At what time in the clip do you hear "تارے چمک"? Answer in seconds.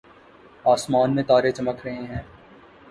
1.23-1.85